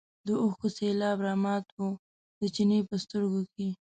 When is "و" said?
1.79-1.83